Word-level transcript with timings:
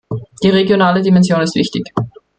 Die 0.41 0.49
regionale 0.49 0.99
Dimension 1.03 1.41
ist 1.41 1.53
wichtig. 1.53 1.85